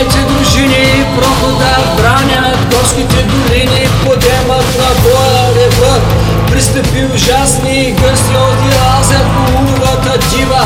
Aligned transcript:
Моряйте 0.00 0.18
дружини, 0.32 1.04
прохода 1.16 1.76
бранят, 1.98 2.58
горските 2.74 3.22
долини 3.22 3.88
подемат 4.04 4.64
на 4.78 5.02
боя 5.02 5.54
рева. 5.56 6.00
Пристъпи 6.50 7.04
ужасни, 7.14 7.94
гъсти 8.00 8.36
от 8.36 8.74
Азия, 8.98 9.20
полувата 9.54 10.18
дива, 10.30 10.60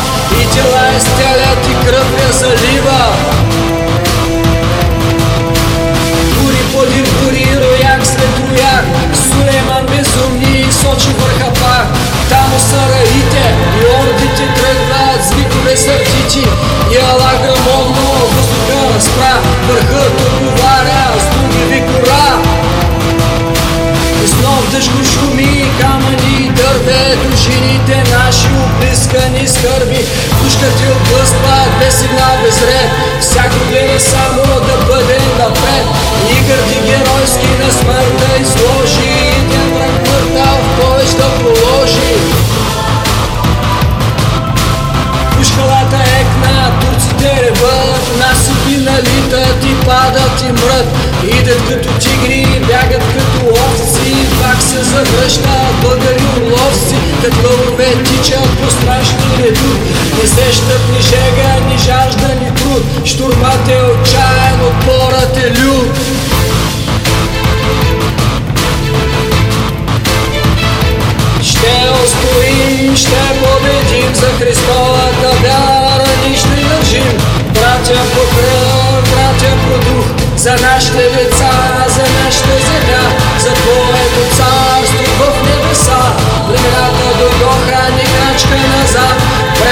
Го 24.75 25.05
шуми, 25.05 25.65
камъни 25.81 26.51
дърве 26.57 27.17
Дружините 27.25 27.97
наши 28.17 28.49
облискани 28.65 29.49
скърби. 29.49 30.01
Пушкати 30.43 30.85
отблъскват 30.97 31.71
без 31.81 31.95
сигнал, 31.99 32.35
без 32.45 32.63
ред. 32.63 32.91
Всяко 33.21 33.57
гледа 33.71 34.01
само 34.01 34.43
да 34.69 34.77
бъде 34.87 35.19
напред 35.39 35.85
И 36.31 36.35
гърди 36.47 36.79
геройски 36.87 37.51
на 37.61 37.73
смърт 37.73 38.13
да 38.21 38.43
изложи. 38.43 39.11
Един 39.39 39.67
враг 39.75 39.95
повече 40.81 41.17
да 41.17 41.29
положи. 41.39 42.15
Пушкалата 45.37 46.01
екна, 46.21 46.73
турците 46.81 47.43
реват. 47.43 48.03
Насипи 48.19 48.77
налитат 48.77 49.65
и 49.65 49.75
падат 49.87 50.43
и 50.49 50.53
мрът. 50.53 50.87
Като 51.69 51.84
Се 54.85 54.91
завръщат 54.91 55.75
българи 55.83 56.25
уловци 56.43 56.97
Като 57.23 57.49
лъвове 57.49 57.95
тичат 58.05 58.59
по 58.59 58.71
страшни 58.71 59.45
редут 59.45 59.81
Не 60.23 60.29
сещат 60.29 60.81
ни 60.93 61.03
жега, 61.03 61.67
ни 61.69 61.79
жажда, 61.79 62.29
ни 62.41 62.55
труд. 62.55 63.07
Штурмът 63.07 63.69
е 63.69 63.83
отчаян, 63.83 64.61
отпорът 64.69 65.37
е 65.37 65.51
лют 65.51 65.99
Ще 71.43 71.91
устоим, 72.05 72.97
ще 72.97 73.23
победим 73.41 74.15
за 74.15 74.27
Христовата 74.27 75.31
вяра. 75.43 76.29
Ни 76.29 76.37
ще 76.37 76.49
държим. 76.49 77.19
Братя 77.55 78.01
по 78.15 78.37
кръв, 78.37 79.15
братя 79.15 79.53
по 79.65 79.91
дух, 79.91 80.07
за 80.37 80.51
нашите 80.51 81.11
деца, 81.17 81.44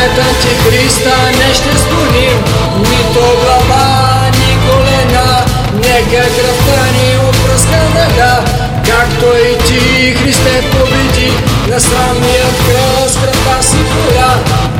пред 0.03 0.19
Антихриста 0.19 1.17
не 1.39 1.55
ще 1.55 1.79
склоним, 1.79 2.39
нито 2.79 3.21
глава, 3.45 4.21
ни 4.39 4.59
колена, 4.67 5.45
нека 5.75 6.23
кръвта 6.23 6.83
ни 6.93 7.29
опръска 7.29 7.83
нога, 7.95 8.45
както 8.87 9.27
и 9.27 9.59
ти, 9.67 10.15
Христе, 10.15 10.63
победи. 10.71 11.33
На 11.69 11.81
срамният 11.81 12.57
кръст, 12.67 13.21
кръвта 13.21 13.63
си 13.63 13.77
твоя, 13.77 14.35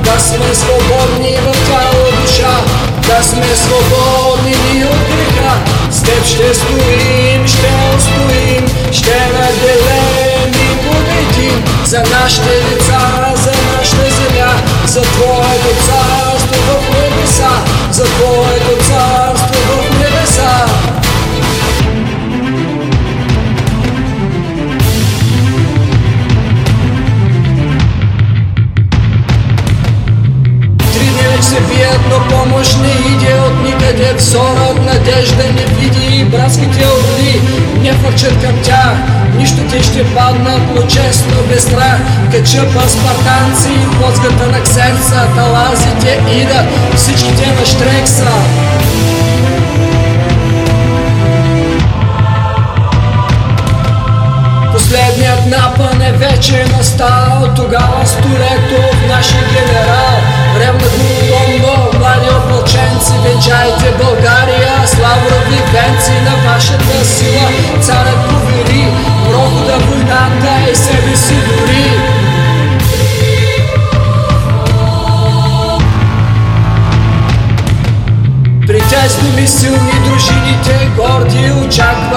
да 0.05 0.21
сме 0.21 0.55
свободни 0.55 1.37
в 1.37 1.69
тяло 1.69 2.23
душа, 2.23 2.61
да 3.09 3.23
сме 3.23 3.57
свободни 3.57 4.57
ни 4.73 4.85
от 4.85 5.01
греха, 5.09 5.55
с 5.91 6.03
теб 6.03 6.27
ще 6.27 6.55
стоим, 6.55 7.49
ще 7.49 7.71
устоим, 7.97 8.93
ще 8.93 9.19
наделем 9.33 10.53
и 10.53 10.77
победим. 10.77 11.65
За 11.85 11.99
нашите 11.99 12.61
деца, 12.71 13.32
за 18.03 18.09
Твоето 18.09 18.85
царство 18.85 19.73
в 19.73 19.99
небеса. 19.99 20.67
Три 30.93 31.05
дни 31.05 31.43
се 31.43 31.61
бият, 31.61 32.01
но 32.11 32.29
помощ 32.29 32.79
не 32.79 33.13
иде 33.13 33.35
от 33.35 33.65
никъде. 33.65 34.15
Взорът 34.17 34.85
надежда 34.85 35.45
не 35.45 35.65
види 35.75 36.25
братските 36.25 36.87
орли 36.87 37.41
Не 37.83 37.93
фърчат 37.93 38.43
към 38.43 38.63
тях, 38.63 38.97
нищо 39.37 39.63
те 39.71 39.83
ще 39.83 40.15
паднат, 40.15 40.63
но 40.75 40.83
честно 40.83 41.37
без 41.49 41.63
страх. 41.63 41.99
Качъпа 42.33 42.89
спартанци, 42.89 43.79
плоската 44.03 44.47
на 44.47 44.63
ксерца 44.63 45.29
Талазите 45.37 46.21
идат, 46.33 46.97
всичките 46.97 47.47
на 47.47 47.67
штрекса. 47.67 48.33
Последният 54.73 55.47
напън 55.47 56.03
е 56.03 56.13
вече 56.13 56.65
настал 56.77 57.49
Тогава 57.57 58.07
Столетов, 58.07 59.09
нашия 59.09 59.43
генерал. 59.43 60.17
Ревна 60.59 60.89
голодомно, 60.99 61.99
млади 61.99 62.29
опълченци 62.29 63.13
Венчайте 63.25 64.05
България, 64.05 64.73
славрови 64.87 65.61
венци 65.73 66.13
На 66.25 66.51
вашата 66.51 67.05
сила 67.05 67.49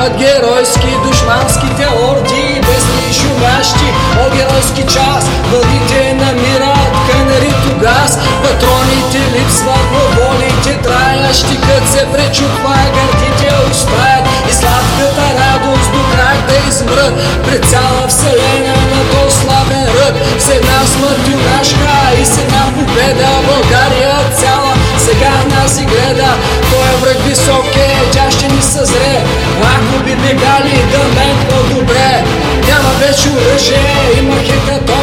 Очакват 0.05 0.17
геройски 0.17 0.91
душманските 1.03 1.88
орди 2.09 2.61
Бесни 2.61 3.09
и 3.09 3.13
шумящи, 3.13 3.89
о 4.21 4.35
геройски 4.35 4.83
час. 4.83 5.25
Вълните 5.51 6.13
намират 6.13 6.93
канарито 7.09 7.77
газ 7.81 8.19
Патроните 8.43 9.21
липсват, 9.33 9.85
но 9.93 10.03
волите 10.16 10.81
траят 10.83 11.35
Щикът 11.35 11.83
се 11.91 12.05
пречупва, 12.11 12.75
гърдите 12.95 13.49
оставят 13.71 14.25
И 14.49 14.53
сладката 14.53 15.25
радост 15.39 15.91
до 15.93 16.01
крак 16.11 16.37
да 16.47 16.69
измрът 16.69 17.13
Пред 17.45 17.66
цяла 17.66 18.07
вселена 18.07 18.75
на 18.91 19.01
то 19.11 19.31
славен 19.31 19.85
ръд 19.95 20.16
С 20.39 20.49
една 20.49 20.79
смърт 20.85 21.27
юнашка 21.27 22.22
и 22.22 22.25
с 22.25 22.37
една 22.37 22.63
победа 22.75 23.29
България 23.47 24.16
цяла 24.39 24.73
сега 24.97 25.31
нас 25.55 25.79
и 25.79 25.85
гледа 25.85 26.31
Той 26.72 26.87
е 26.93 26.95
враг 27.01 27.25
висок 27.25 27.75
е, 27.75 28.11
тя 28.11 28.31
ще 28.31 28.47
ни 28.47 28.61
съзре 28.61 29.14
бегали 30.21 30.77
да 30.91 31.03
мен 31.15 31.37
по-добре 31.49 32.23
Няма 32.67 32.89
вече 32.99 33.29
оръжие, 33.29 34.19
има 34.19 34.35
хекатомба 34.35 34.94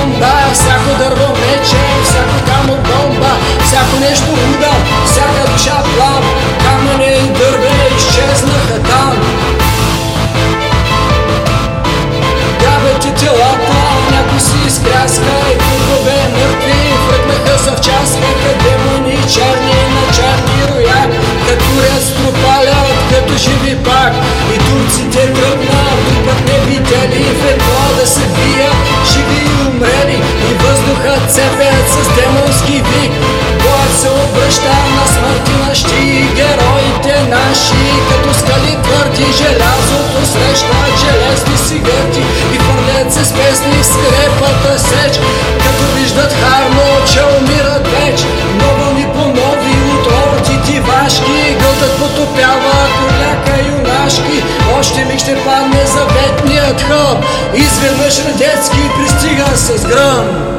Среща 40.52 40.96
железни 41.00 41.68
си 41.68 41.78
гърди 41.78 42.24
И 42.54 42.58
хвърлят 42.58 43.12
се 43.12 43.24
с 43.24 43.32
песни 43.32 43.82
в 43.82 43.86
скрепата 43.86 44.78
сеч. 44.78 45.20
Като 45.64 45.94
виждат 45.94 46.32
харно, 46.32 47.06
че 47.12 47.20
умират 47.38 47.86
веч 47.86 48.20
Нови 48.60 49.06
по 49.14 49.18
нови 49.18 49.74
от 49.94 50.06
ордите 50.06 50.80
вашки 50.80 51.56
Гълтът 51.60 51.98
потопява 51.98 52.88
коляка 52.98 53.54
юнашки. 53.68 54.44
Още 54.78 55.04
миг 55.04 55.20
ще 55.20 55.44
падне 55.44 55.86
заветният 55.86 56.80
хъб 56.80 57.24
Изведнъж 57.54 58.18
Радецки 58.18 58.90
пристига 58.96 59.56
с 59.56 59.84
гръм. 59.86 60.56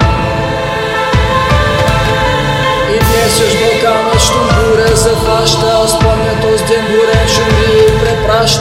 И 2.95 3.00
днес 3.00 3.42
уж 3.48 3.54
Балканът 3.60 4.22
щом 4.22 4.48
буря 4.48 4.95
захваща 4.95 5.88
Спомнят 5.88 6.42
този 6.42 6.63
ден 6.63 6.86
бурен 6.86 7.28
шум 7.36 7.62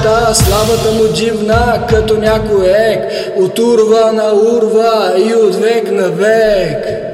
душа, 0.02 0.34
славата 0.34 0.93
му 0.93 1.12
дивна, 1.12 1.87
като 1.88 2.19
някой 2.19 2.66
ек, 2.66 3.12
от 3.37 3.58
урва 3.58 4.12
на 4.12 4.32
урва 4.34 5.14
и 5.19 5.34
от 5.34 5.54
век 5.54 5.93
на 5.93 6.08
век. 6.08 7.12